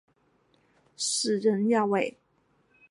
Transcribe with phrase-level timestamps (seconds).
[0.97, 2.17] 死人呀喂！